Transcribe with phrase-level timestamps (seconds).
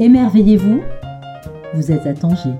[0.00, 0.80] Émerveillez-vous,
[1.74, 2.54] vous êtes à Tanger.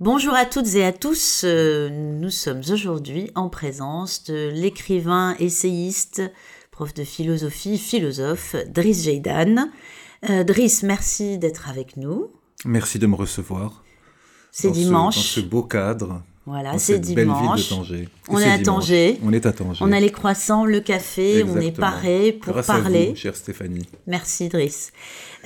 [0.00, 6.22] Bonjour à toutes et à tous, euh, nous sommes aujourd'hui en présence de l'écrivain, essayiste,
[6.72, 9.70] prof de philosophie, philosophe, Driss Jeidan.
[10.28, 12.32] Euh, Driss, merci d'être avec nous.
[12.64, 13.84] Merci de me recevoir.
[14.50, 15.14] C'est dimanche.
[15.14, 16.24] dans ce beau cadre.
[16.46, 17.16] Voilà, c'est dimanche.
[17.16, 18.08] Belle ville de Tanger.
[18.28, 19.18] On est, à Tanger.
[19.24, 19.78] On est à Tanger.
[19.80, 23.06] On a les croissants, le café, on est paré pour Grâce parler.
[23.06, 23.86] À vous, chère Stéphanie.
[24.06, 24.92] Merci Driss.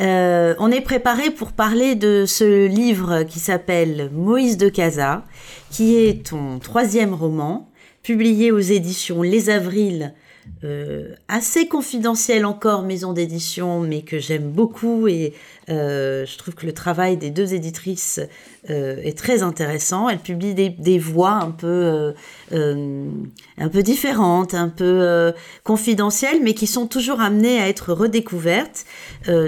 [0.00, 5.24] Euh, on est préparé pour parler de ce livre qui s'appelle Moïse de Casa,
[5.70, 7.70] qui est ton troisième roman,
[8.02, 10.14] publié aux éditions Les Avrils
[10.64, 15.32] euh, assez confidentielle encore maison d'édition, mais que j'aime beaucoup et
[15.68, 18.18] euh, je trouve que le travail des deux éditrices
[18.68, 20.08] euh, est très intéressant.
[20.08, 22.12] Elles publient des, voix un peu,
[22.50, 25.32] un peu différentes, un peu
[25.62, 28.84] confidentielles, mais qui sont toujours amenées à être redécouvertes.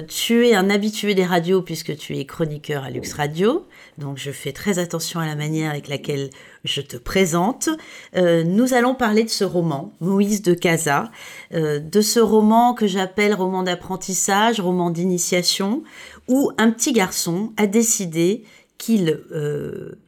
[0.07, 3.67] tu es un habitué des radios puisque tu es chroniqueur à Lux Radio,
[4.01, 6.31] donc je fais très attention à la manière avec laquelle
[6.65, 7.69] je te présente.
[8.17, 11.11] Euh, nous allons parler de ce roman, Moïse de Casa,
[11.55, 15.85] euh, de ce roman que j'appelle roman d'apprentissage, roman d'initiation,
[16.29, 18.45] où un petit garçon a décidé
[18.79, 19.99] qu'il euh,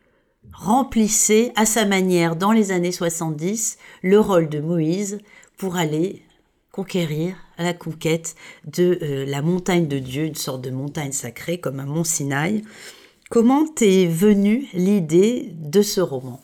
[0.53, 5.19] remplissait à sa manière dans les années 70 le rôle de Moïse
[5.59, 6.23] pour aller
[6.73, 8.35] conquérir la conquête
[8.65, 12.63] de la montagne de Dieu, une sorte de montagne sacrée comme un mont Sinaï.
[13.33, 16.39] Comment t'est venue l'idée de ce roman?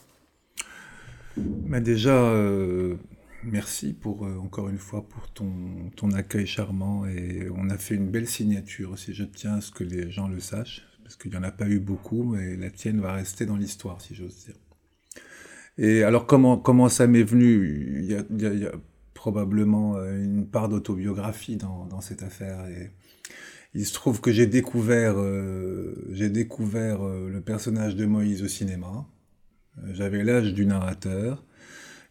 [1.37, 2.97] Bah Déjà, euh,
[3.45, 5.53] merci pour euh, encore une fois pour ton,
[5.97, 9.13] ton accueil charmant et on a fait une belle signature aussi.
[9.13, 11.69] Je tiens à ce que les gens le sachent parce qu'il n'y en a pas
[11.69, 14.57] eu beaucoup, mais la tienne va rester dans l'histoire, si j'ose dire.
[15.77, 17.99] Et alors comment, comment ça m'est venu?
[17.99, 18.73] Il y, a,
[19.13, 22.93] probablement euh, une part d'autobiographie dans, cette affaire et
[23.75, 29.07] il se trouve que j'ai découvert, euh, euh, le personnage de Moïse au cinéma.
[29.79, 31.45] Euh, j'avais l'âge du narrateur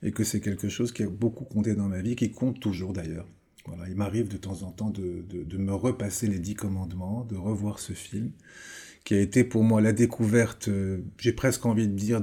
[0.03, 2.93] et que c'est quelque chose qui a beaucoup compté dans ma vie, qui compte toujours
[2.93, 3.27] d'ailleurs.
[3.89, 7.91] Il m'arrive de temps en temps de, me repasser les dix commandements, de revoir ce
[7.91, 8.31] film,
[9.03, 10.69] qui a été pour moi la découverte,
[11.17, 12.21] j'ai presque envie de dire,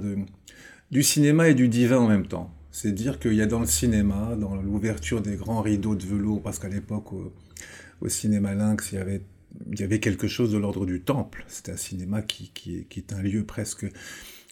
[0.90, 2.50] du cinéma et du divin en même temps.
[2.76, 6.42] C'est dire qu'il y a dans le cinéma, dans l'ouverture des grands rideaux de velours,
[6.42, 9.22] parce qu'à l'époque, au cinéma Lynx, il y avait,
[9.70, 11.44] il y avait quelque chose de l'ordre du temple.
[11.46, 13.86] C'était un cinéma qui, qui, est un lieu presque...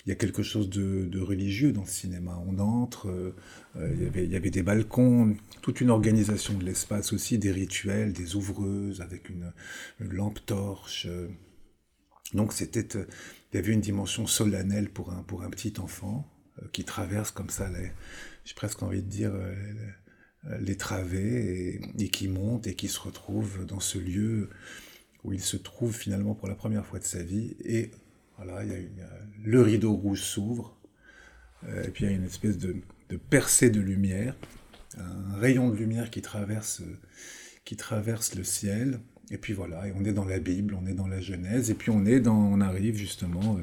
[0.06, 2.40] Il y a quelque chose de, religieux dans le cinéma.
[2.46, 3.34] On entre, euh,
[3.92, 7.50] il, y avait, il y avait des balcons, toute une organisation de l'espace aussi, des
[7.50, 9.52] rituels, des ouvreuses avec une,
[9.98, 11.08] une lampe torche.
[12.34, 12.86] Donc c'était,
[13.52, 16.31] il y avait une dimension solennelle pour un, pour un petit enfant euh,
[16.72, 17.70] qui traverse comme ça,
[18.44, 23.00] j'ai presque envie de dire, euh, les travées et, et, qui monte et qui se
[23.00, 24.50] retrouve dans ce lieu
[25.24, 27.56] où il se trouve finalement pour la première fois de sa vie.
[27.64, 27.90] Et
[28.36, 29.06] voilà, il y a, une,
[29.44, 30.76] le rideau rouge s'ouvre,
[31.64, 32.76] euh, et puis il y a une espèce de,
[33.08, 34.34] de, percée de lumière,
[34.98, 36.82] un rayon de lumière qui traverse,
[37.64, 39.00] qui traverse le ciel.
[39.30, 41.74] Et puis voilà, et on est dans la Bible, on est dans la Genèse, et
[41.74, 43.62] puis on est dans, on arrive justement, euh,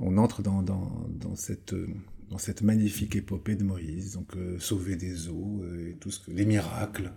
[0.00, 1.86] on entre euh,
[2.30, 6.44] dans cette magnifique épopée de Moïse, donc euh, sauver des eaux, euh, et tout les
[6.44, 7.12] miracles.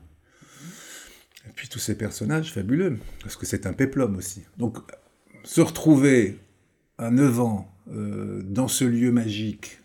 [1.48, 4.44] Et puis tous ces personnages fabuleux, parce que c'est un péplum aussi.
[4.58, 4.78] Donc
[5.44, 6.40] se retrouver
[6.98, 9.80] à 9 ans euh, dans ce lieu magique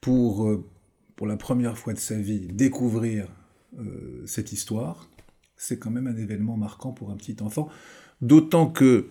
[0.00, 0.50] pour,
[1.14, 3.28] pour la première fois de sa vie découvrir
[4.26, 5.08] cette histoire,
[5.56, 7.68] c'est quand même un événement marquant pour un petit enfant.
[8.20, 9.10] D'autant que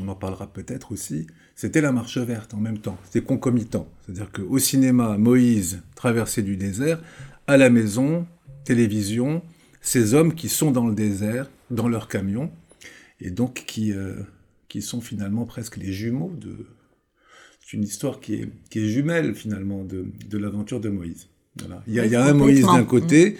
[0.00, 3.88] on en parlera peut-être aussi, c'était la marche verte en même temps, c'était concomitant.
[4.04, 7.00] C'est-à-dire qu'au cinéma, Moïse, traversée du désert,
[7.46, 8.26] à la maison,
[8.64, 9.42] télévision,
[9.80, 12.50] ces hommes qui sont dans le désert, dans leur camion,
[13.20, 14.14] et donc qui, euh,
[14.68, 16.66] qui sont finalement presque les jumeaux de...
[17.60, 21.28] C'est une histoire qui est, qui est jumelle finalement de, de l'aventure de Moïse.
[21.58, 21.82] Voilà.
[21.86, 23.36] Il, y a, il y a un Moïse d'un côté, mmh.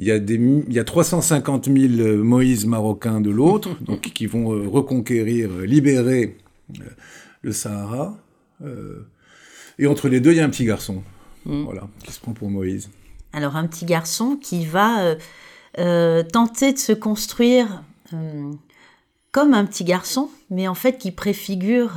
[0.00, 4.26] Il y, a des, il y a 350 000 Moïse marocains de l'autre, donc qui
[4.26, 6.38] vont reconquérir, libérer
[7.42, 8.16] le Sahara.
[8.64, 9.06] Euh,
[9.78, 11.02] et entre les deux, il y a un petit garçon,
[11.44, 11.62] mmh.
[11.64, 12.88] voilà, qui se prend pour Moïse.
[13.32, 15.16] Alors un petit garçon qui va euh,
[15.78, 18.50] euh, tenter de se construire euh,
[19.30, 21.92] comme un petit garçon, mais en fait qui préfigure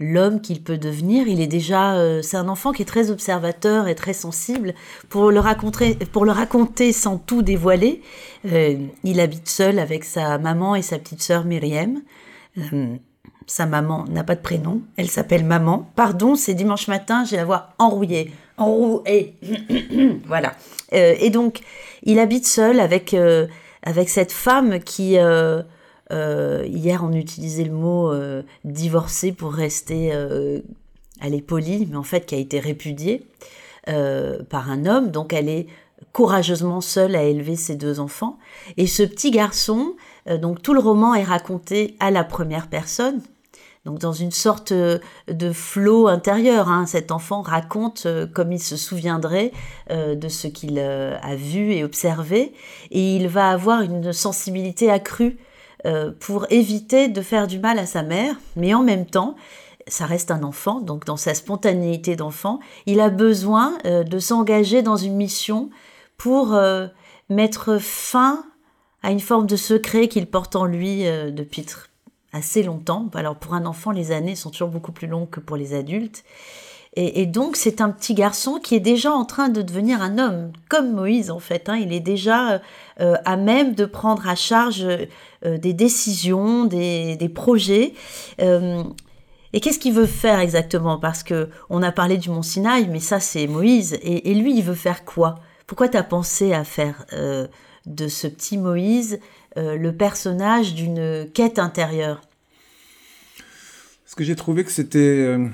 [0.00, 1.26] l'homme qu'il peut devenir.
[1.28, 4.74] Il est déjà, euh, c'est un enfant qui est très observateur et très sensible.
[5.08, 8.02] Pour le raconter, pour le raconter sans tout dévoiler,
[8.46, 12.02] euh, il habite seul avec sa maman et sa petite sœur Myriam.
[12.58, 12.96] Euh,
[13.46, 15.90] sa maman n'a pas de prénom, elle s'appelle maman.
[15.96, 18.30] Pardon, c'est dimanche matin, j'ai la voix enrouillée.
[18.58, 19.36] Enrouée.
[20.26, 20.52] voilà.
[20.92, 21.60] Et donc,
[22.02, 23.16] il habite seul avec,
[23.82, 25.16] avec cette femme qui,
[26.10, 28.12] hier on utilisait le mot
[28.64, 30.08] divorcée pour rester,
[31.20, 33.26] elle est polie, mais en fait qui a été répudiée
[33.84, 35.10] par un homme.
[35.10, 35.66] Donc elle est
[36.12, 38.38] courageusement seule à élever ses deux enfants.
[38.76, 39.94] Et ce petit garçon,
[40.40, 43.20] donc tout le roman est raconté à la première personne,
[43.88, 46.68] donc dans une sorte euh, de flot intérieur.
[46.68, 46.84] Hein.
[46.84, 49.50] Cet enfant raconte euh, comme il se souviendrait
[49.90, 52.52] euh, de ce qu'il a vu et observé,
[52.90, 55.38] et il va avoir une sensibilité accrue
[56.20, 59.36] pour éviter de faire du mal à sa mère, mais en même temps,
[59.86, 64.96] ça reste un enfant, donc dans sa spontanéité d'enfant, il a besoin de s'engager dans
[64.96, 65.70] une mission
[66.16, 66.58] pour
[67.30, 68.44] mettre fin
[69.02, 71.64] à une forme de secret qu'il porte en lui depuis
[72.32, 73.08] assez longtemps.
[73.14, 76.24] Alors pour un enfant, les années sont toujours beaucoup plus longues que pour les adultes.
[76.94, 80.52] Et, donc c'est un petit garçon qui est déjà en train de devenir un homme,
[80.68, 81.68] comme Moïse en fait.
[81.68, 81.76] Hein.
[81.76, 82.60] Il est déjà
[83.00, 87.94] euh, à même de prendre à charge euh, des décisions, des, projets.
[88.40, 88.82] Euh,
[89.52, 90.98] et qu'est-ce qu'il veut faire exactement?
[90.98, 93.98] Parce que on a parlé du Mont Sinaï, mais ça c'est Moïse.
[94.02, 95.36] Et, et, lui, il veut faire quoi?
[95.66, 97.04] Pourquoi tu as pensé à faire
[97.86, 99.20] de ce petit Moïse
[99.56, 102.20] euh, le personnage d'une quête intérieure?
[104.04, 105.48] Ce que j'ai trouvé que c'était euh,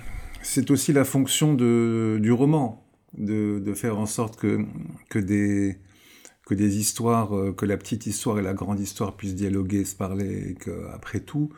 [0.44, 2.86] c'est aussi la fonction du roman,
[3.16, 5.78] de, faire en sorte que, des,
[6.46, 9.96] que des histoires, euh, que la petite histoire et la grande histoire puissent dialoguer, se
[9.96, 11.50] parler, et qu'après tout,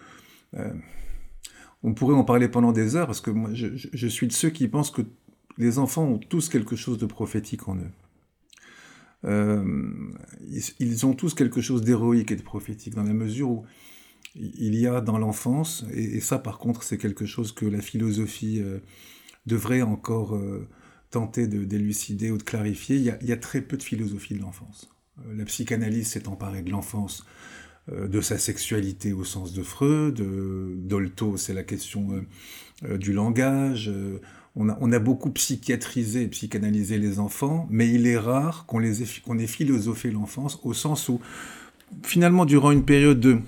[1.83, 4.51] on pourrait en parler pendant des heures, parce que moi, je, je, suis de ceux
[4.51, 5.03] qui pensent que
[5.59, 7.91] les enfants ont tous quelque chose de prophétique en eux.
[9.25, 9.65] Euh,
[10.79, 13.65] ils, ont tous quelque chose d'héroïque et de prophétique, dans la mesure où
[14.39, 18.61] il y a dans l'enfance, et, ça par contre c'est quelque chose que la philosophie
[18.61, 18.79] euh,
[19.47, 20.69] devrait encore euh,
[21.11, 24.91] tenter de d'élucider ou de clarifier, il y, a, très peu de philosophie de l'enfance.
[25.35, 27.25] la psychanalyse s'est emparée de l'enfance,
[27.89, 30.21] de sa sexualité au sens de Freud,
[30.89, 32.25] Dolto c'est la question
[32.99, 33.93] du langage,
[34.57, 39.47] on a, beaucoup psychiatrisé et psychanalysé les enfants, mais il est rare qu'on ait, ait
[39.47, 41.21] philosophé l'enfance au sens où,
[42.03, 43.39] finalement, durant une période de,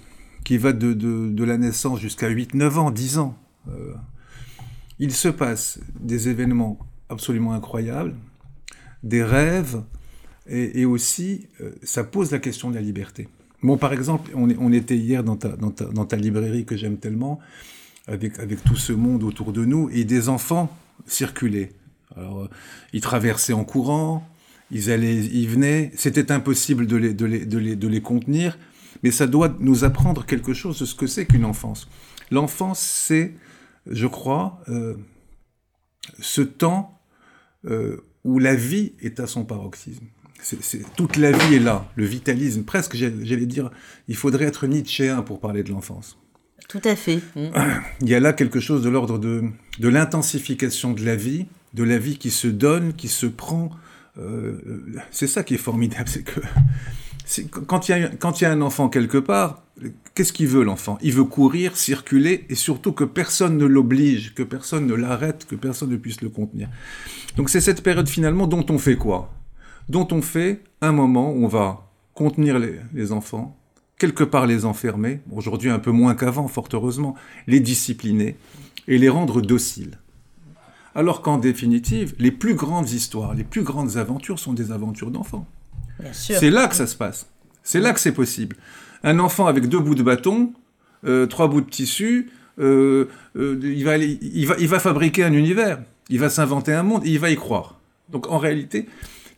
[0.49, 3.37] qui va de, la naissance jusqu'à 8-9 ans, 10 ans,
[3.69, 3.93] euh,
[4.99, 6.79] il se passe des événements
[7.11, 8.15] absolument incroyables,
[9.03, 9.83] des rêves,
[10.49, 13.29] et, aussi, euh, ça pose la question de la liberté.
[13.63, 17.41] Bon, par exemple, on, était hier dans ta, librairie que j'aime tellement,
[18.07, 20.75] avec, avec tout ce monde autour de nous, et des enfants
[21.05, 21.73] circulaient.
[22.17, 22.51] Alors, euh,
[22.95, 24.27] ils traversaient en courant,
[24.71, 25.93] ils allaient, ils venaient.
[25.95, 28.57] C'était impossible de les, de, les, de, les, de les contenir,
[29.03, 31.89] mais ça doit nous apprendre quelque chose de ce que c'est qu'une enfance.
[32.31, 33.35] L'enfance, c'est,
[33.87, 34.97] je crois, euh,
[36.21, 37.01] ce temps
[37.65, 40.07] euh, où la vie est à son paroxysme.
[40.41, 43.71] C'est, toute la vie est là, le vitalisme, presque, j'allais dire,
[44.07, 46.17] il faudrait être nietzschéen pour parler de l'enfance.
[46.69, 47.21] Tout à fait.
[47.35, 47.49] Mm.
[48.03, 49.45] Il y a là quelque chose de l'ordre de,
[49.81, 53.71] de l'intensification de la vie, de la vie qui se donne, qui se prend.
[54.19, 54.61] Euh,
[55.11, 56.41] c'est ça qui est formidable, c'est que
[57.51, 59.63] quand il, y a, un enfant quelque part,
[60.15, 60.99] qu'est-ce qu'il veut l'enfant?
[61.03, 65.55] Il veut courir, circuler, et surtout que personne ne l'oblige, que personne ne l'arrête, que
[65.55, 66.69] personne ne puisse le contenir.
[67.37, 69.33] Donc c'est cette période finalement dont on fait quoi?
[69.89, 73.59] Dont on fait un moment où on va contenir les enfants,
[73.99, 77.15] quelque part les enfermer, aujourd'hui un peu moins qu'avant, fort heureusement,
[77.47, 78.37] les discipliner
[78.87, 79.99] et les rendre dociles.
[80.95, 85.47] Alors qu'en définitive, les plus grandes histoires, les plus grandes aventures sont des aventures d'enfants.
[86.13, 87.27] C'est là que ça se passe.
[87.63, 88.57] C'est là que c'est possible.
[89.03, 90.53] Un enfant avec deux bouts de bâton,
[91.05, 95.33] euh, trois bouts de tissu, euh, euh, il, va il, va, il va fabriquer un
[95.33, 97.79] univers, il va s'inventer un monde et il va y croire.
[98.09, 98.87] Donc en réalité,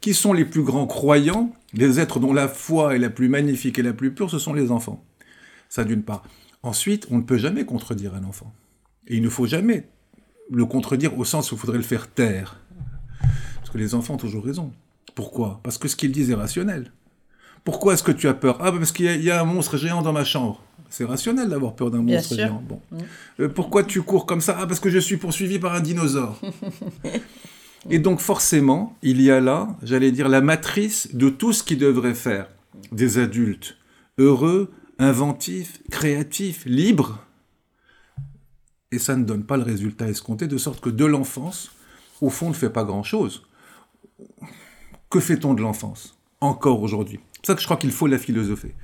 [0.01, 3.79] qui sont les plus grands croyants, les êtres dont la foi est la plus magnifique
[3.79, 5.05] et la plus pure, ce sont les enfants.
[5.69, 6.23] Ça d'une part.
[6.63, 8.53] Ensuite, on ne peut jamais contredire un enfant.
[9.07, 9.89] Et il ne faut jamais
[10.51, 12.61] le contredire au sens où il faudrait le faire taire.
[13.57, 14.73] Parce que les enfants ont toujours raison.
[15.21, 15.61] Pourquoi?
[15.63, 16.93] Parce que ce qu'ils disent est rationnel.
[17.63, 18.57] Pourquoi est-ce que tu as peur?
[18.63, 20.65] Ah, parce qu'il y, a un monstre géant dans ma chambre.
[20.89, 22.65] C'est rationnel d'avoir peur d'un monstre géant.
[22.67, 22.81] Bon.
[22.91, 22.99] Mm.
[23.41, 24.57] Euh, pourquoi tu cours comme ça?
[24.59, 26.41] Ah, parce que je suis poursuivi par un dinosaure.
[27.91, 31.77] Et donc forcément, il y a là, j'allais dire, la matrice de tout ce qui
[31.77, 32.49] devrait faire
[32.91, 33.77] des adultes
[34.17, 37.19] heureux, inventifs, créatifs, libres.
[38.91, 41.73] Et ça ne donne pas le résultat escompté, de sorte que de l'enfance,
[42.23, 43.43] au fond, ne fait pas grand-chose.
[45.11, 47.21] Que fait-on de l'enfance Encore aujourd'hui?
[47.41, 48.75] C'est ça que je crois qu'il faut la philosopher.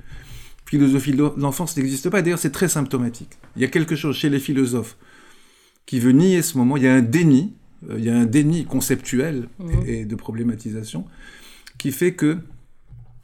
[0.65, 2.21] philosophie de l'enfance n'existe pas.
[2.21, 3.37] D'ailleurs, c'est très symptomatique.
[3.55, 4.97] Il y a quelque chose chez les philosophes
[5.85, 6.75] qui veut nier ce moment.
[6.75, 7.53] Il y a un déni,
[7.89, 9.83] euh, il y a un déni conceptuel Mhm.
[9.87, 11.05] et, de problématisation
[11.77, 12.39] qui fait que,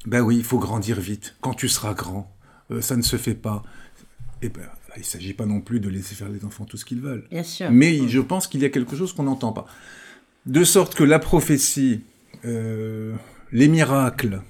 [0.06, 1.36] ben oui, il faut grandir vite.
[1.42, 2.34] Quand tu seras grand,
[2.72, 3.64] euh, ça ne se fait pas.
[4.42, 4.62] Et ben,
[4.96, 7.26] il ne s'agit pas non plus de laisser faire les enfants tout ce qu'ils veulent.
[7.32, 7.70] Bien sûr.
[7.72, 9.66] Mais je pense qu'il y a quelque chose qu'on n'entend pas.
[10.46, 12.02] De sorte que la prophétie,
[12.46, 13.16] euh,
[13.52, 14.42] les miracles,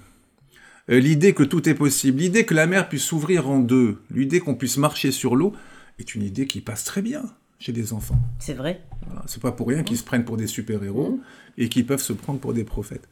[0.90, 4.40] euh, l'idée que tout est possible, l'idée que la mer puisse s'ouvrir en deux, l'idée
[4.40, 5.54] qu'on puisse marcher sur l'eau,
[6.00, 7.24] est une idée qui passe très bien
[7.60, 8.20] chez les enfants.
[8.40, 8.82] C'est vrai.
[9.06, 11.20] Voilà, C'est pas pour rien qu'ils se prennent pour des super-héros
[11.58, 13.08] et qu'ils peuvent se prendre pour des prophètes.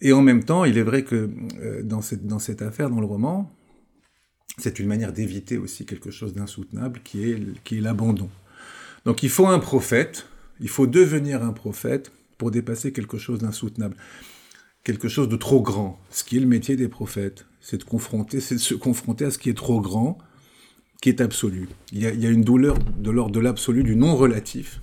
[0.00, 3.00] Et en même temps, il est vrai que euh, dans, cette, dans cette affaire, dans
[3.00, 3.52] le roman,
[4.58, 8.28] c'est une manière d'éviter aussi quelque chose d'insoutenable qui est, qui est l'abandon.
[9.04, 10.26] Donc il faut un prophète,
[10.60, 13.96] il faut devenir un prophète pour dépasser quelque chose d'insoutenable,
[14.82, 16.00] quelque chose de trop grand.
[16.10, 19.30] Ce qui est le métier des prophètes, c'est de, confronter, c'est de se confronter à
[19.30, 20.18] ce qui est trop grand,
[21.00, 21.68] qui est absolu.
[21.92, 24.80] Il y a, il y a une douleur de l'ordre de l'absolu, du non relatif.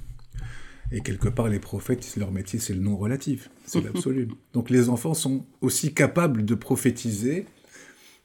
[0.91, 4.27] Et quelque part, les prophètes, leur métier, c'est le non relatif, c'est l'absolu.
[4.53, 7.45] Donc les enfants sont aussi capables de prophétiser,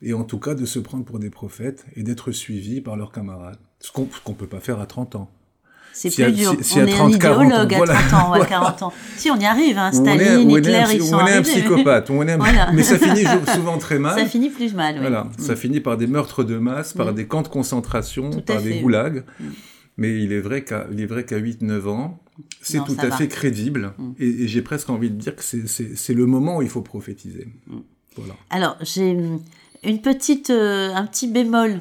[0.03, 3.13] et en tout cas de se prendre pour des prophètes, et d'être suivis par leurs
[3.13, 3.59] camarades.
[3.79, 5.31] Ce qu'on ne peut pas faire à 30 ans.
[5.99, 6.55] C'est Si à- plus dur.
[6.59, 7.95] si- si on à est 30, un 40 ans, idéologue à voilà.
[7.95, 8.93] 30 ans, ouais, 40 ans.
[9.17, 9.79] Si, on y arrive.
[9.79, 9.91] Hein.
[9.95, 12.11] Ou on est- Staline, ou on est Hitler, un, ils sont on est un psychopathe,
[12.11, 12.71] ou on est un- Voilà.
[12.73, 13.25] mais ça finit
[13.55, 14.19] souvent très mal.
[14.19, 15.01] Ça finit plus mal, oui.
[15.01, 17.15] Voilà, ça finit par des meurtres de masse, par Mm.
[17.15, 18.81] des camps de concentration, Tout à par des fait.
[18.81, 19.25] goulags.
[19.41, 19.45] Mm.
[19.97, 20.87] Mais il est vrai qu'à
[21.27, 22.19] qu'à 8-9 ans,
[22.61, 23.17] c'est tout à va.
[23.17, 23.95] fait crédible.
[23.97, 24.11] Mm.
[24.21, 27.49] Et, et j'ai presque envie de dire que c'est- le moment où il faut prophétiser.
[27.69, 27.77] Mm.
[28.19, 28.35] Voilà.
[28.51, 29.17] Alors, j'ai
[29.83, 31.81] une petite, euh, un petit bémol.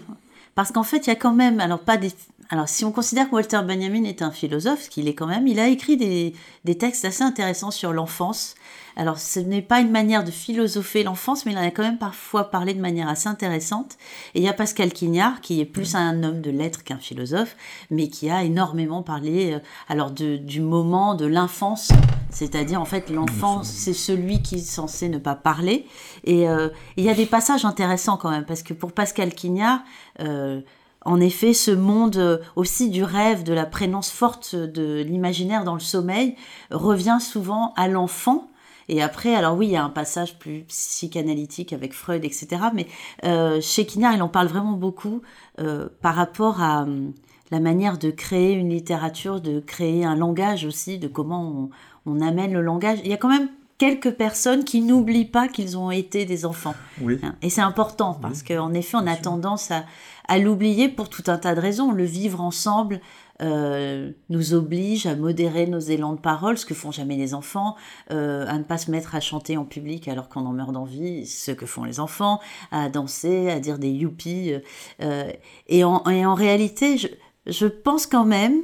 [0.56, 2.12] Parce qu'en fait, il y a quand même, alors pas des...
[2.50, 5.48] Alors, si on considère que Walter Benjamin est un philosophe, ce qu'il est quand même,
[5.48, 6.34] il a écrit des,
[6.64, 8.54] des textes assez intéressants sur l'enfance.
[8.96, 11.98] Alors, ce n'est pas une manière de philosopher l'enfance, mais il en a quand même
[11.98, 13.98] parfois parlé de manière assez intéressante.
[14.36, 17.58] Et il y a Pascal Quignard, qui est plus un homme de lettres qu'un philosophe,
[17.90, 19.60] mais qui a énormément parlé, euh,
[19.90, 21.92] alors, de, du moment de l'infance.
[22.30, 25.88] C'est-à-dire, en fait, l'enfant, c'est celui qui est censé ne pas parler.
[26.24, 29.80] Et euh, il y a des passages intéressants quand même, parce que pour Pascal Quignard,
[30.20, 30.62] euh,
[31.06, 35.76] en effet, ce monde euh, aussi du rêve, de la prénance forte de l'imaginaire dans
[35.76, 36.36] le sommeil,
[36.72, 38.50] revient souvent à l'enfant.
[38.90, 42.48] Et après, alors oui, il y a un passage plus psychanalytique avec Freud, etc.
[42.74, 42.88] Mais
[43.24, 45.22] euh, chez Quignard, il en parle vraiment beaucoup
[45.60, 47.14] euh, par rapport à hum,
[47.52, 51.70] la manière de créer une littérature, de créer un langage aussi, de comment
[52.06, 53.00] on, on amène le langage.
[53.04, 56.76] Il y a quand même quelques personnes qui n'oublient pas qu'ils ont été des enfants.
[57.02, 57.20] Oui.
[57.24, 57.36] Hein.
[57.42, 59.86] Et c'est important parce qu'en effet, on a tendance à,
[60.28, 61.92] à l'oublier pour tout un tas de raisons.
[61.92, 63.02] Le vivre ensemble
[63.42, 67.76] euh, nous oblige à modérer nos élans de parole, ce que font jamais les enfants,
[68.12, 71.26] euh, à ne pas se mettre à chanter en public alors qu'on en meurt d'envie,
[71.26, 72.40] ce que font les enfants,
[72.72, 74.54] à danser, à dire des youpies.
[75.02, 75.30] euh,
[75.68, 77.08] et, en, et en réalité, je,
[77.48, 78.62] je pense quand même,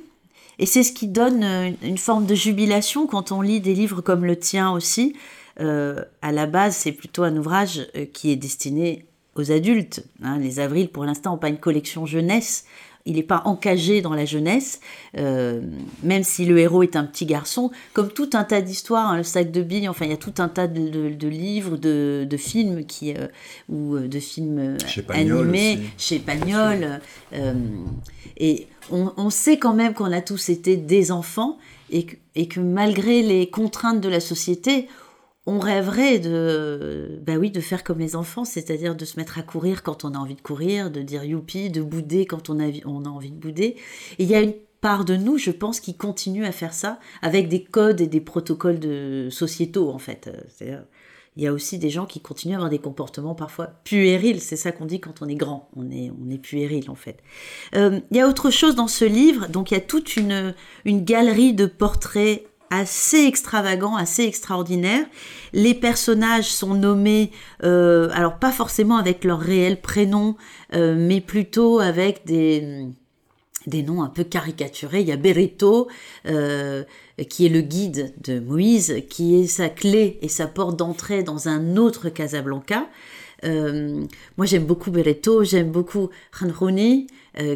[0.61, 4.01] et c'est ce qui donne euh, une forme de jubilation quand on lit des livres
[4.01, 5.15] comme le tien aussi.
[5.59, 10.05] Euh, à la base, c'est plutôt un ouvrage euh, qui est destiné aux adultes.
[10.21, 10.37] hein.
[10.37, 12.65] Les Avrils, pour l'instant, n'ont pas une collection jeunesse.
[13.05, 14.79] Il n'est pas encagé dans la jeunesse,
[15.17, 15.61] euh,
[16.03, 17.71] même si le héros est un petit garçon.
[17.93, 20.35] Comme tout un tas d'histoires, hein, le sac de billes, enfin, il y a tout
[20.37, 23.27] un tas de, de- de livres, de, de films qui, euh,
[23.69, 25.83] ou euh, de films Chez animés, aussi.
[25.97, 26.99] chez Pagnol.
[27.33, 27.53] euh,
[28.37, 31.57] et on, on sait quand même qu'on a tous été des enfants
[31.89, 34.87] et que, et que malgré les contraintes de la société,
[35.47, 39.41] on rêverait de, bah oui, de faire comme les enfants, c'est-à-dire de se mettre à
[39.41, 42.69] courir quand on a envie de courir, de dire youpi, de bouder quand on a,
[42.85, 43.75] on a envie de bouder.
[44.19, 46.99] Et il y a une part de nous, je pense, qui continue à faire ça
[47.21, 50.29] avec des codes et des protocoles de sociétaux, en fait.
[51.37, 54.41] Il y a aussi des gens qui continuent à avoir des comportements parfois puérils.
[54.41, 55.69] C'est ça qu'on dit quand on est grand.
[55.75, 57.19] On est, on est puéril, en fait.
[57.73, 59.47] Euh, il y a autre chose dans ce livre.
[59.47, 65.05] Donc, il y a toute une, une galerie de portraits assez extravagants, assez extraordinaires.
[65.53, 67.31] Les personnages sont nommés,
[67.63, 70.35] euh, alors pas forcément avec leur réel prénom,
[70.73, 72.87] euh, mais plutôt avec des
[73.67, 75.01] des noms un peu caricaturés.
[75.01, 75.87] Il y a Berito,
[76.25, 76.83] euh,
[77.29, 81.47] qui est le guide de Moïse, qui est sa clé et sa porte d'entrée dans
[81.47, 82.89] un autre Casablanca.
[83.43, 84.03] Euh,
[84.35, 86.09] moi, j'aime beaucoup Berito, j'aime beaucoup
[86.41, 87.05] Hanrouni,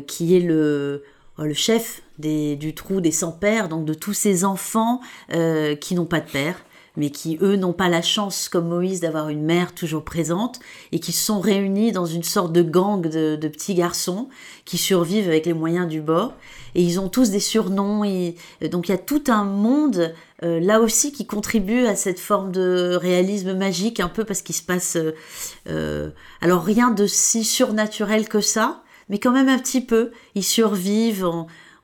[0.05, 1.03] qui est le,
[1.39, 5.01] oh, le chef des, du trou des sans-pères, donc de tous ces enfants
[5.33, 6.55] euh, qui n'ont pas de père.
[6.97, 10.59] mais qui, eux, n'ont pas la chance, comme Moïse, d'avoir une mère toujours présente,
[10.93, 14.29] et qui sont réunis dans une sorte de gang de, petits garçons
[14.63, 16.33] qui survivent avec les moyens du bord.
[16.73, 18.35] Et ils ont tous des surnoms, et,
[18.71, 22.53] donc il y a tout un monde, euh, là aussi, qui contribue à cette forme
[22.53, 24.95] de réalisme magique, un peu parce qu'il se passe...
[24.95, 25.11] Euh,
[25.67, 30.11] euh, alors rien de si surnaturel que ça, mais quand même un petit peu.
[30.33, 31.29] Ils survivent.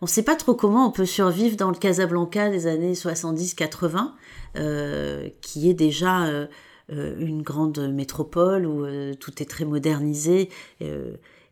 [0.02, 4.12] On ne sait pas trop comment on peut survivre dans le Casablanca des années 70-80,
[4.58, 6.48] euh, qui est déjà euh,
[6.92, 8.88] euh, une grande métropole où
[9.20, 10.50] tout est très modernisé.
[10.80, 10.88] et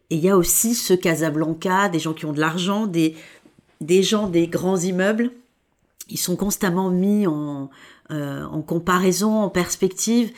[0.10, 3.16] il y a aussi ce Casablanca, des gens qui ont de l'argent, des,
[3.82, 5.30] des gens des grands immeubles.
[6.10, 7.70] Ils sont constamment mis en,
[8.10, 10.32] en comparaison, en perspective.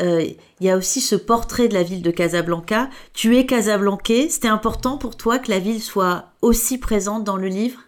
[0.00, 0.24] Euh,
[0.60, 2.88] il y a aussi ce portrait de la ville de Casablanca.
[3.14, 7.48] Tu es casablancais, c'était important pour toi que la ville soit aussi présente dans le
[7.48, 7.80] livre?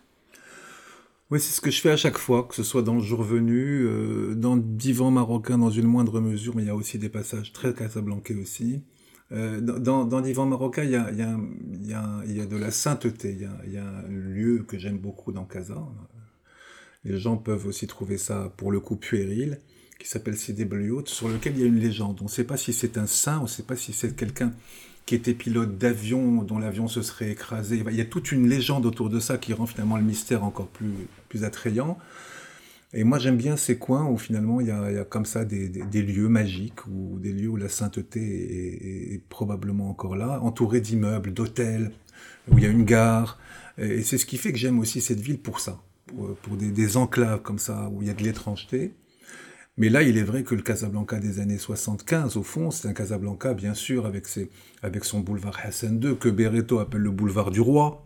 [1.30, 3.22] Oui, c'est ce que je fais à chaque fois, que ce soit dans le jour
[3.22, 7.08] venu, euh, dans Divan marocain dans une moindre mesure, mais il y a aussi des
[7.08, 8.82] passages très casablancais aussi.
[9.30, 13.76] Euh, dans, dans Divan marocain, il y a, y, a, de la sainteté, il y
[13.76, 15.76] a un lieu que j'aime beaucoup dans Casa.
[17.04, 19.60] Les gens peuvent aussi trouver ça, pour le coup, puéril
[20.00, 20.66] qui s'appelle Sidi
[21.04, 22.18] sur lequel il y a une légende.
[22.22, 24.52] On ne sait pas si c'est un saint, on ne sait pas si c'est quelqu'un
[25.04, 27.82] qui était pilote d'avion, dont l'avion se serait écrasé.
[27.86, 30.68] Il y a toute une légende autour de ça qui rend finalement le mystère encore
[30.68, 30.94] plus,
[31.28, 31.98] plus attrayant.
[32.92, 36.28] Et moi, j'aime bien ces coins où finalement il y a, comme ça des, lieux
[36.28, 41.92] magiques, ou des lieux où la sainteté est, probablement encore là, entourés d'immeubles, d'hôtels,
[42.50, 43.38] où il y a une gare.
[43.78, 45.80] Et c'est ce qui fait que j'aime aussi cette ville pour ça,
[46.14, 48.94] pour, pour des, enclaves comme ça, où il y a de l'étrangeté.
[49.76, 52.92] Mais là, il est vrai que le Casablanca des années 75, au fond, c'est un
[52.92, 54.50] Casablanca, bien sûr, avec, ses,
[54.82, 58.04] avec son boulevard Hassan II, que Bereto appelle le boulevard du roi.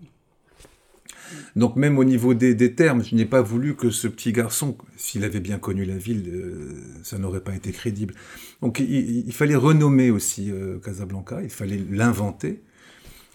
[1.56, 4.76] Donc même au niveau des, des termes, je n'ai pas voulu que ce petit garçon,
[4.96, 8.14] s'il avait bien connu la ville, euh, ça n'aurait pas été crédible.
[8.60, 12.62] Donc il, fallait renommer aussi euh, Casablanca, il fallait l'inventer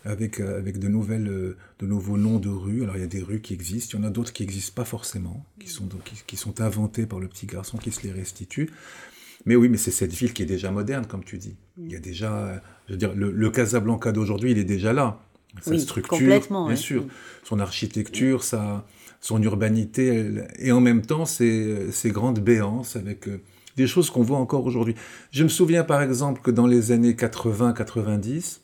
[0.09, 2.83] avec, euh, avec de, nouvelles, euh, de nouveaux noms de rues.
[2.83, 4.73] Alors il y a des rues qui existent, il y en a d'autres qui n'existent
[4.75, 8.11] pas forcément, qui sont, donc, qui, sont inventées par le petit garçon qui se les
[8.11, 8.71] restitue.
[9.45, 11.55] Mais oui, mais c'est cette ville qui est déjà moderne, comme tu dis.
[11.77, 15.21] Il y a déjà, euh, je veux dire, le, Casablanca d'aujourd'hui, il est déjà là.
[15.61, 17.05] Sa structure, bien sûr,
[17.43, 18.85] son architecture, sa,
[19.21, 23.27] son urbanité, et en même temps ses, ses grandes béances avec
[23.75, 24.93] des choses qu'on voit encore aujourd'hui.
[25.31, 28.59] Je me souviens par exemple que dans les années 80-90,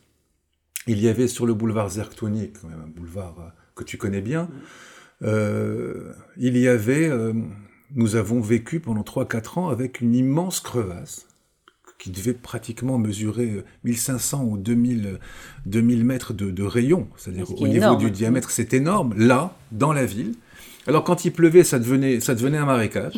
[0.87, 4.49] il y avait sur le boulevard quand même un boulevard euh, que tu connais bien,
[5.23, 7.33] euh, il y avait, euh,
[7.95, 11.27] nous avons vécu pendant 3-4 ans avec une immense crevasse
[11.97, 15.19] qui devait pratiquement mesurer 1500 ou 2000,
[15.65, 20.05] 2000 mètres de, de rayon, c'est-à-dire au niveau du diamètre, c'est énorme, là, dans la
[20.05, 20.35] ville.
[20.87, 23.13] Alors quand il pleuvait, ça devenait, ça devenait un marécage.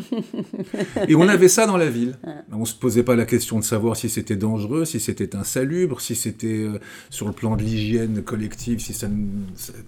[1.07, 2.15] Et on avait ça dans la ville.
[2.51, 5.99] On ne se posait pas la question de savoir si c'était dangereux, si c'était insalubre,
[5.99, 9.07] si c'était euh, sur le plan de l'hygiène collective, si ça,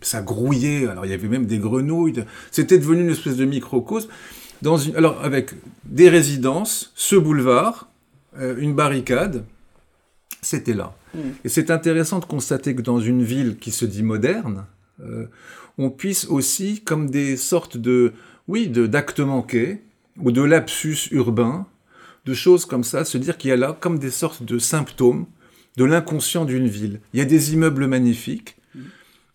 [0.01, 0.87] ça, grouillait.
[0.87, 2.25] Alors il y avait même des grenouilles.
[2.51, 4.09] C'était devenu une espèce de microcosme.
[4.61, 5.51] Dans une, alors avec
[5.85, 7.89] des résidences, ce boulevard,
[8.37, 9.45] euh, une barricade,
[10.41, 10.95] c'était là.
[11.13, 11.19] Mm.
[11.45, 14.65] Et c'est intéressant de constater que dans une ville qui se dit moderne,
[15.01, 15.27] euh,
[15.79, 18.11] on puisse aussi, comme des sortes de,
[18.49, 19.81] oui, d'actes manqués,
[20.17, 21.67] ou de lapsus urbains,
[22.25, 25.25] de choses comme ça, se dire qu'il y a là comme des sortes de symptômes
[25.77, 26.99] de l'inconscient d'une ville.
[27.13, 28.57] Il y a des immeubles magnifiques,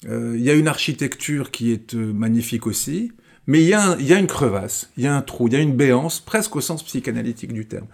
[0.07, 3.13] euh, il y a une architecture qui est euh, magnifique aussi,
[3.47, 5.55] mais il y, a il y, a une crevasse, il y a un trou, il
[5.55, 7.87] y a une béance, presque au sens psychanalytique du terme.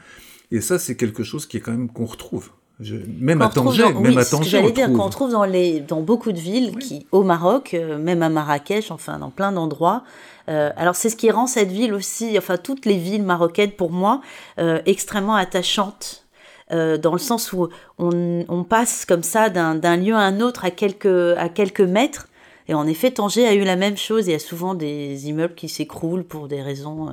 [0.51, 2.51] Et ça, c'est quelque chose qui est quand même qu'on retrouve
[3.19, 6.39] même, à Tanger, même à Tanger, j'allais dire qu'on trouve dans, les, dans beaucoup de
[6.39, 10.03] villes, qui, au Maroc, euh, même à Marrakech, enfin dans plein d'endroits.
[10.49, 13.91] Euh, alors c'est ce qui rend cette ville aussi, enfin toutes les villes marocaines pour
[13.91, 14.21] moi,
[14.59, 16.27] euh, extrêmement attachantes.
[16.71, 20.71] dans le sens où on, on passe comme ça d'un lieu à un autre à
[20.71, 22.29] quelques, à quelques mètres.
[22.69, 24.29] Et en effet, Tanger a eu la même chose.
[24.29, 27.11] Il y a souvent des immeubles qui s'écroulent pour des raisons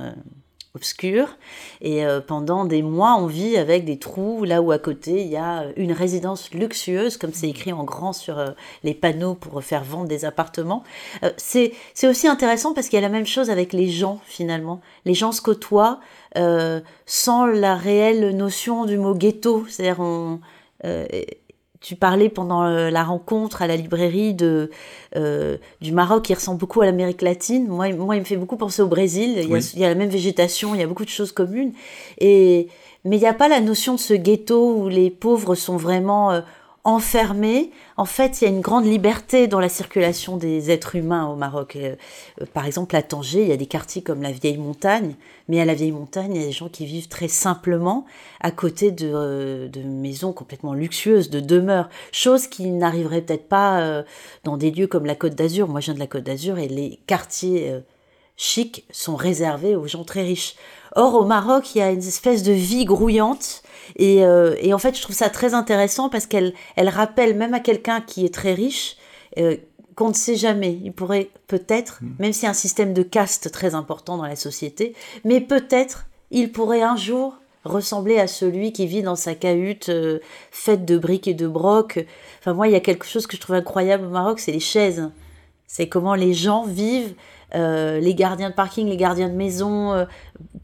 [0.78, 1.36] obscur.
[1.80, 5.28] Et euh, pendant des mois, on vit avec des trous là où à côté il
[5.28, 8.50] y a une résidence luxueuse, comme c'est écrit en grand sur euh,
[8.84, 10.84] les panneaux pour faire vendre des appartements.
[11.24, 11.72] Euh, c'est
[12.04, 14.80] aussi intéressant parce qu'il y a la même chose avec les gens finalement.
[15.04, 16.00] Les gens se côtoient
[17.06, 19.66] sans la réelle notion du mot ghetto.
[19.68, 20.38] C'est-à-dire on
[21.80, 24.70] tu parlais pendant euh, la rencontre à la librairie de,
[25.16, 27.68] euh, du Maroc qui ressemble beaucoup à l'Amérique latine.
[27.68, 29.38] Moi, moi, il me fait beaucoup penser au Brésil.
[29.38, 31.72] Il, y a, la même végétation, il y a beaucoup de choses communes.
[32.18, 32.68] Et,
[33.04, 36.32] mais il n'y a pas la notion de ce ghetto où les pauvres sont vraiment
[36.32, 36.40] euh,
[36.88, 37.70] enfermés.
[37.98, 41.36] En fait, il y a une grande liberté dans la circulation des êtres humains au
[41.36, 41.76] Maroc.
[41.76, 41.96] Euh,
[42.40, 45.14] euh, par exemple, à Tanger, il y a des quartiers comme la Vieille Montagne,
[45.48, 48.06] mais à la Vieille Montagne, il y a des gens qui vivent très simplement
[48.40, 54.04] à côté de, euh, maisons complètement luxueuses, de demeures, chose qui n'arriverait peut-être pas
[54.44, 55.68] dans des lieux comme la Côte d'Azur.
[55.68, 57.74] Moi, je viens de la Côte d'Azur et les quartiers
[58.36, 60.54] chics sont réservés aux gens très riches.
[60.96, 63.62] Or, au Maroc, il y a une espèce de vie grouillante
[64.00, 67.60] euh, et, en fait, je trouve ça très intéressant parce qu'elle elle rappelle même à
[67.60, 68.96] quelqu'un qui est très riche
[69.38, 69.56] euh,
[69.94, 70.78] qu'on ne sait jamais.
[70.84, 72.14] Il pourrait peut-être, hmm.
[72.18, 76.06] même s'il y a un système de caste très important dans la société, mais peut-être
[76.30, 80.20] il pourrait un jour ressembler à celui qui vit dans sa cahute euh,
[80.50, 82.04] faite de briques et de brocs.
[82.40, 84.60] Enfin, moi, il y a quelque chose que je trouve incroyable au Maroc, c'est les
[84.60, 85.10] chaises.
[85.66, 87.14] C'est comment les gens vivent
[87.54, 90.04] euh, les gardiens de parking, les gardiens de maison, euh,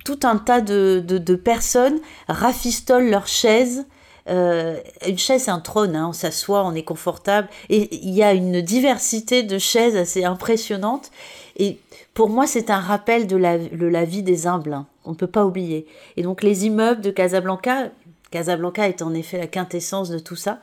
[0.04, 3.86] tout un tas de, de, personnes rafistolent leurs chaises.
[4.28, 7.48] Euh, une chaise, c'est un trône, hein, on s'assoit, on est confortable.
[7.70, 11.10] Et il y a une diversité de chaises assez impressionnante.
[11.56, 11.78] Et
[12.12, 14.74] pour moi, c'est un rappel de la, la vie des humbles.
[14.74, 14.86] Hein.
[15.04, 15.86] On ne peut pas oublier.
[16.16, 17.90] Et donc, les immeubles de Casablanca,
[18.30, 20.58] Casablanca est en effet la quintessence de tout ça.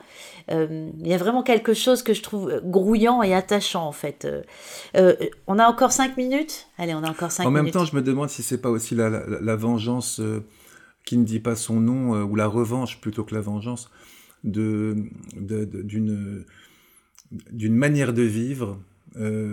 [0.50, 4.24] Euh, il y a vraiment quelque chose que je trouve grouillant et attachant en fait.
[4.24, 4.42] Euh,
[4.96, 5.14] euh,
[5.46, 6.66] on a encore cinq minutes?
[6.78, 7.60] Allez, on a encore cinq minutes.
[7.60, 10.20] En même temps, je me demande si c'est pas aussi la, vengeance
[11.04, 13.90] qui ne dit pas son nom, ou la revanche plutôt que la vengeance,
[14.44, 16.46] d'une de,
[17.50, 18.78] d'une manière de vivre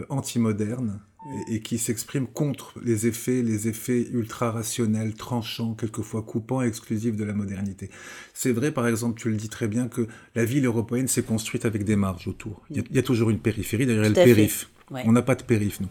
[0.10, 1.00] anti-moderne
[1.48, 7.24] et, qui s'exprime contre les effets, les effets ultra rationnels, tranchants, quelquefois coupants, exclusifs de
[7.24, 7.90] la modernité.
[8.34, 11.66] C'est vrai, par exemple, tu le dis très bien, que la ville européenne s'est construite
[11.66, 12.62] avec des marges autour.
[12.70, 14.70] Il y a, toujours une périphérie, d'ailleurs, il y a le périph.
[14.92, 15.90] On n'a pas de périph, nous.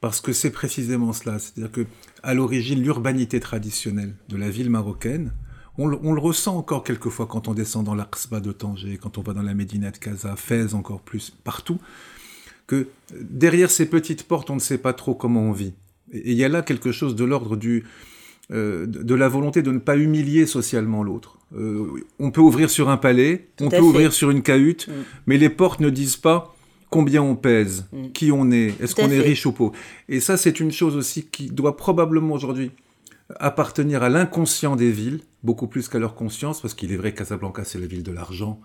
[0.00, 1.38] Parce que c'est précisément cela.
[1.38, 1.86] C'est-à-dire que,
[2.22, 5.32] à l'origine, l'urbanité traditionnelle de la ville marocaine,
[5.78, 9.32] on, le ressent encore quelquefois quand on descend dans l'Arsba de Tanger, quand on va
[9.32, 11.78] dans la Médina de Casa, Fès encore plus, partout
[12.68, 12.86] que
[13.20, 15.72] derrière ces petites portes, on ne sait pas trop comment on vit.
[16.12, 17.84] Et il y a là quelque chose de l'ordre du
[18.50, 21.38] euh, de la volonté de ne pas humilier socialement l'autre.
[21.54, 21.86] Euh,
[22.18, 24.92] on peut ouvrir sur un palais, on peut ouvrir sur une cahute, mm.
[25.26, 26.54] mais les portes ne disent pas
[26.88, 28.12] combien on pèse, mm.
[28.12, 29.72] qui on est, est-ce qu'on est riche ou pauvre.
[30.08, 32.70] Et ça, c'est une chose aussi qui doit probablement aujourd'hui
[33.38, 37.18] appartenir à l'inconscient des villes, beaucoup plus qu'à leur conscience, parce qu'il est vrai que
[37.18, 38.60] Casablanca, c'est la ville de l'argent,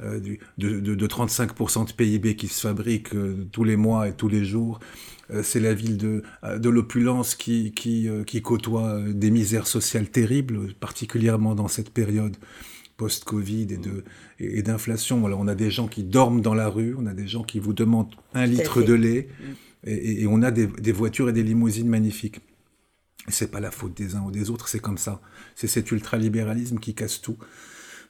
[0.00, 0.20] euh,
[0.58, 4.44] de, de, 35% de PIB qui se fabrique euh, tous les mois et tous les
[4.44, 4.78] jours.
[5.32, 6.22] Euh, c'est la ville de,
[6.56, 12.36] de l'opulence qui, qui, qui, côtoie des misères sociales terribles, particulièrement dans cette période
[12.96, 14.04] post-Covid et de
[14.38, 15.26] et, d'inflation.
[15.26, 17.58] Alors on a des gens qui dorment dans la rue, on a des gens qui
[17.58, 19.28] vous demandent un litre de lait,
[19.84, 22.40] et, et, on a des, des, voitures et des limousines magnifiques.
[23.26, 25.20] C'est pas la faute des uns ou des autres, c'est comme ça.
[25.56, 27.36] C'est cet ultralibéralisme qui casse tout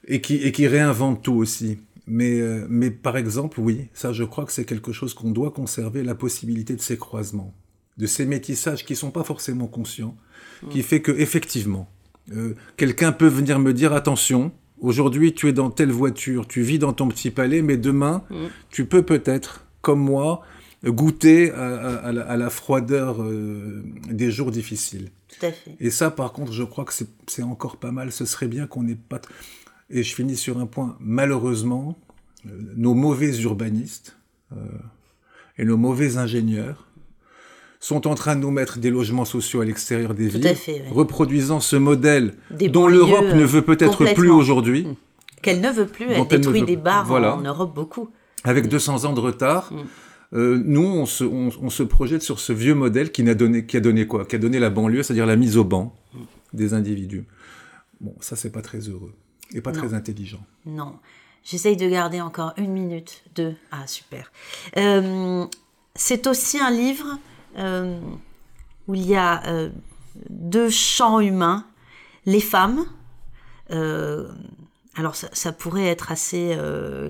[0.09, 1.79] et qui, et qui réinvente tout aussi.
[2.07, 5.51] Mais, euh, mais par exemple, oui, ça je crois que c'est quelque chose qu'on doit
[5.51, 7.55] conserver, la possibilité de ces croisements,
[7.99, 10.16] de ces métissages qui sont pas forcément conscients,
[10.71, 11.88] qui fait que effectivement,
[12.33, 16.79] euh, quelqu'un peut venir me dire attention, aujourd'hui tu es dans telle voiture, tu vis
[16.79, 18.47] dans ton petit palais, mais demain mm.
[18.71, 20.42] tu peux peut-être, comme moi,
[20.85, 25.11] goûter à, la, froideur euh, des jours difficiles.
[25.29, 25.77] Tout à fait.
[25.81, 26.92] Et ça, par contre, je crois que
[27.27, 28.12] c'est encore pas mal.
[28.12, 29.21] Ce serait bien qu'on n'ait pas.
[29.90, 31.98] Et je finis sur un point, malheureusement,
[32.46, 34.16] euh, nos mauvais urbanistes
[34.53, 34.57] euh,
[35.57, 36.87] et nos mauvais ingénieurs
[37.81, 40.55] sont en train de nous mettre des logements sociaux à l'extérieur des villes,
[40.90, 44.85] reproduisant ce modèle dont l'Europe ne veut peut-être plus aujourd'hui.
[44.85, 44.96] Mmh.
[45.42, 48.11] Qu'elle ne veut plus, elle détruit des bars en Europe beaucoup.
[48.44, 49.07] Avec 200 mmh.
[49.07, 49.72] ans de retard.
[49.72, 49.77] Mmh.
[50.35, 53.79] Euh, nous, on se, on, se, projette sur ce vieux modèle qui, n'a donné, qui
[53.79, 54.27] a donné quoi?
[54.27, 55.96] Qui a donné la banlieue, c'est-à-dire la mise au banc
[56.53, 57.24] des individus.
[58.01, 59.14] Bon, ça, c'est pas très heureux
[59.54, 60.44] et pas très intelligent.
[60.66, 60.98] Non.
[61.44, 63.54] J'essaye de garder encore une minute, deux.
[63.70, 64.30] Ah, super.
[64.76, 65.46] Euh,
[65.94, 67.18] c'est aussi un livre
[67.56, 67.98] euh,
[68.87, 69.70] où il y a euh,
[70.28, 71.64] deux champs humains.
[72.26, 72.84] Les femmes.
[73.70, 76.54] alors, ça, pourrait être assez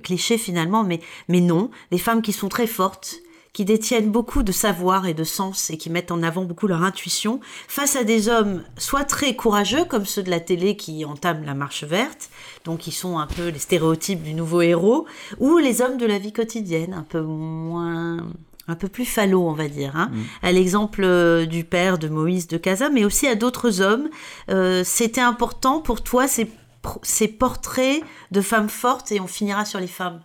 [0.04, 1.72] cliché finalement, mais, mais non.
[1.90, 3.16] Les femmes qui sont très fortes,
[3.58, 6.84] qui détiennent beaucoup de savoir et de sens et qui mettent en avant beaucoup leur
[6.84, 11.42] intuition, face à des hommes soit très courageux, comme ceux de la télé qui entament
[11.44, 12.30] la marche verte,
[12.64, 15.06] donc ils sont un peu les stéréotypes du nouveau héros,
[15.40, 18.18] ou les hommes de la vie quotidienne, un peu moins
[18.68, 20.12] un peu plus falot, on va dire, hein.
[20.12, 20.22] mm.
[20.42, 24.08] à l'exemple euh, du père de Moïse de Casa, mais aussi à d'autres hommes.
[24.50, 26.48] Euh, c'était important pour toi ces,
[27.02, 30.20] ces portraits de femmes fortes et on finira sur les femmes.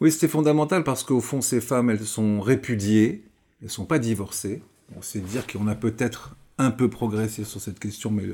[0.00, 3.24] Oui, c'était fondamental parce qu'au fond, ces femmes, elles sont répudiées,
[3.60, 4.62] elles ne sont pas divorcées.
[4.96, 8.24] On sait dire qu'on a peut-être un peu progressé sur cette question, mais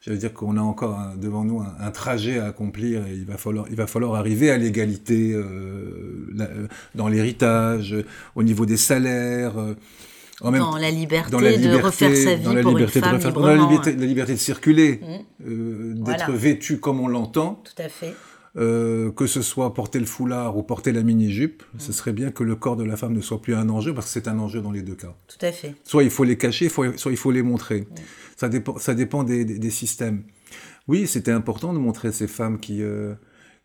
[0.00, 3.66] j'allais dire qu'on a encore devant nous un, trajet à accomplir et il va falloir,
[3.70, 7.96] il va falloir arriver à l'égalité euh, dans l'héritage,
[8.34, 9.58] au niveau des salaires.
[9.58, 9.74] Euh,
[10.42, 13.26] en même, dans, la liberté de refaire sa vie la pour liberté une femme de
[13.26, 15.48] refaire, la liberté, la liberté de circuler, mmh.
[15.48, 17.62] euh, d'être vêtu comme on l'entend.
[17.64, 18.14] Tout à fait.
[18.58, 22.42] Euh, que ce soit porter le foulard ou porter la mini-jupe, ce serait bien que
[22.42, 24.62] le corps de la femme ne soit plus un enjeu, parce que c'est un enjeu
[24.62, 25.14] dans les deux cas.
[25.26, 25.74] Tout à fait.
[25.84, 27.86] Soit il faut les cacher, soit il faut les montrer.
[28.36, 30.24] Ça dépend, ça dépend des, des, systèmes.
[30.88, 32.82] Oui, c'était important de montrer ces femmes qui...
[32.82, 33.14] Euh,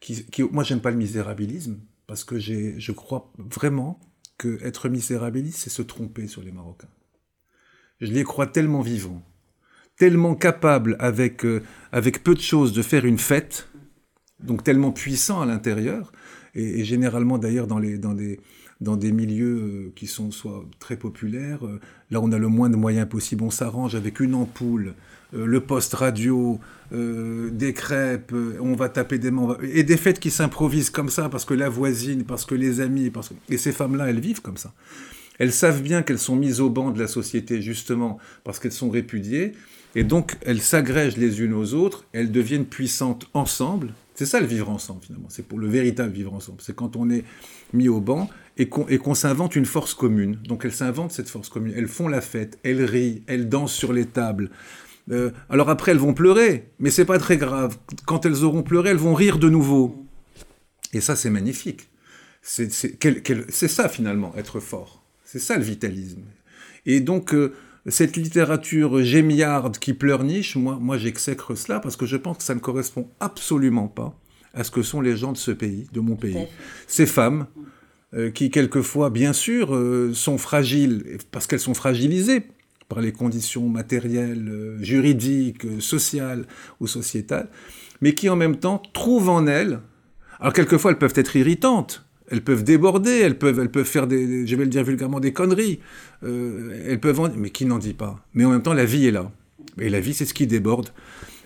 [0.02, 4.00] qui, qui moi, j'aime pas le misérabilisme, parce que je crois vraiment
[4.38, 6.90] que être misérabiliste, c'est se tromper sur les Marocains.
[8.02, 9.22] Je les crois tellement vivants,
[9.96, 13.70] tellement capables, avec, euh, avec peu de choses, de faire une fête,
[14.44, 16.12] donc tellement puissant à l'intérieur,
[16.56, 18.40] et, généralement d'ailleurs dans, les, dans, des,
[18.82, 22.70] dans des milieux euh, qui sont soit très populaires, euh, là on a le moins
[22.70, 24.94] de moyens possible, on s'arrange avec une ampoule,
[25.34, 26.60] euh, le poste radio,
[26.92, 31.46] des crêpes, on va taper des mains, et des fêtes qui s'improvisent comme ça parce
[31.46, 33.34] que la voisine, parce que les amis, parce que...
[33.48, 34.74] et ces femmes-là, elles vivent comme ça.
[35.40, 38.90] Elles savent bien qu'elles sont mises au banc de la société justement parce qu'elles sont
[38.90, 39.54] répudiées,
[39.96, 44.46] et donc elles s'agrègent les unes aux autres, elles deviennent puissantes ensemble, c'est ça le
[44.46, 46.60] vivre ensemble finalement, c'est pour le véritable vivre ensemble.
[46.62, 47.24] C'est quand on est
[47.74, 50.38] mis au banc et qu'on s'invente une force commune.
[50.48, 53.94] Donc elles s'inventent cette force commune, elles font la fête, elles rient, elles dansent sur
[53.94, 54.52] les tables.
[55.10, 57.80] Euh, alors après elles vont pleurer, mais c'est pas très grave.
[58.06, 60.06] Quand elles auront pleuré, elles vont rire de nouveau.
[60.94, 61.90] Et ça c'est magnifique.
[62.44, 65.04] C'est ça finalement, être fort.
[65.26, 66.22] C'est ça le vitalisme.
[66.86, 67.34] Et donc...
[67.34, 67.56] Euh,
[67.88, 72.56] cette littérature gémiarde qui pleurniche, moi, moi j'exècre cela parce que je pense que ça
[72.56, 74.16] ne correspond absolument pas
[74.54, 76.48] à ce que sont les gens de ce pays, de mon pays.
[76.88, 77.48] Ces femmes,
[78.14, 82.44] euh, qui quelquefois, bien sûr, euh, sont fragiles, parce qu'elles sont fragilisées
[82.90, 86.46] par les conditions matérielles, euh, juridiques, sociales
[86.82, 87.50] ou sociétales,
[88.02, 89.80] mais qui en même temps trouvent en elles,
[90.40, 94.48] alors quelquefois elles peuvent être irritantes, elles peuvent déborder, elles peuvent, elles peuvent faire des,
[94.48, 95.80] je vais le dire vulgairement, des conneries.
[96.24, 99.12] Euh, elles peuvent, mais qui n'en dit pas Mais en même temps, la vie est
[99.12, 99.32] là.
[99.78, 100.90] Et la vie, c'est ce qui déborde.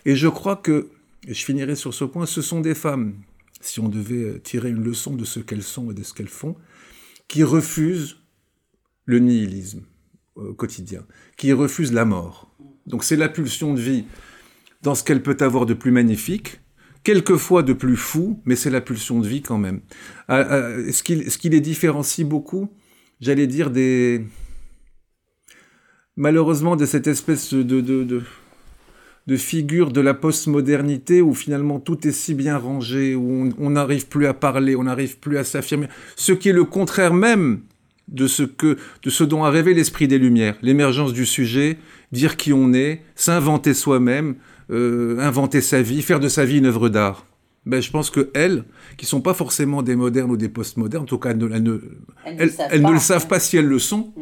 [0.05, 0.89] Et je crois que,
[1.27, 3.15] et je finirai sur ce point, ce sont des femmes,
[3.61, 6.55] si on devait tirer une leçon de ce qu'elles sont et de ce qu'elles font,
[7.27, 8.17] qui refusent
[9.05, 9.81] le nihilisme
[10.35, 11.03] au quotidien,
[11.35, 12.55] qui refusent la mort.
[12.85, 14.05] Donc c'est la pulsion de vie
[14.83, 16.59] dans ce qu'elle peut avoir de plus magnifique,
[17.05, 19.79] quelquefois de plus fou, mais c'est la pulsion de vie quand même.
[20.27, 22.69] Ah, ah, ce, qui, les différencie beaucoup,
[23.21, 24.25] j'allais dire, des...
[26.17, 28.21] Malheureusement, de cette espèce de,
[29.37, 34.25] figure de la postmodernité où finalement tout est si bien rangé, où on n'arrive plus
[34.25, 35.87] à parler, on n'arrive plus à s'affirmer.
[36.15, 37.61] Ce qui est le contraire même
[38.07, 41.77] de ce dont a rêvé l'esprit des Lumières, l'émergence du sujet,
[42.15, 44.35] dire qui on est, s'inventer soi-même,
[44.71, 47.27] euh, inventer sa vie, faire de sa vie une œuvre d'art.
[47.65, 48.63] Ben, je pense que elles,
[48.97, 51.79] qui sont pas forcément des modernes ou des postmodernes, en tout cas, elles ne,
[52.25, 54.13] elles ne, le savent pas si elles le sont.
[54.15, 54.21] Mm.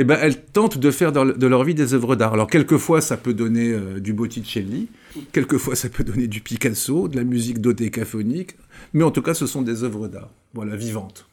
[0.00, 2.34] Eh ben, elles tentent de faire de leur vie des œuvres d'art.
[2.34, 5.20] Alors, quelquefois, ça peut donner euh, du Botticelli, mm.
[5.32, 8.56] quelquefois, ça peut donner du Picasso, de la musique dodécaphonique,
[8.92, 11.27] mais en tout cas, ce sont des œuvres d'art, voilà, vivantes.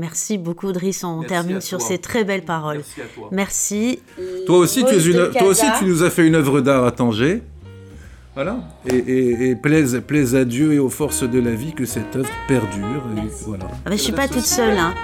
[0.00, 1.04] Merci beaucoup, Driss.
[1.04, 2.78] On termine sur ces très belles paroles.
[2.78, 3.28] Merci à toi.
[3.30, 3.98] Merci.
[4.46, 6.90] Toi aussi, tu es une, toi aussi, tu nous as fait une œuvre d'art à
[6.90, 7.42] Tanger.
[8.34, 8.56] Voilà.
[8.86, 13.02] Et, plaise, plaise, à Dieu et aux forces de la vie que cette œuvre perdure.
[13.18, 13.66] Et voilà.
[13.70, 14.78] Ah ben, je suis pas toute seule.
[14.78, 14.94] Hein.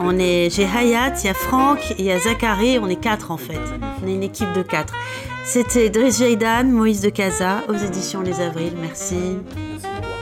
[0.00, 2.78] on est, j'ai Hayat, il y a Franck, il y a Zachary.
[2.78, 3.60] On est quatre en fait.
[4.04, 4.92] On est une équipe de quatre.
[5.44, 8.74] C'était Driss Jaidan, Moïse de Casa, aux éditions Les Avrils.
[8.82, 9.14] Merci.
[9.14, 10.15] Merci.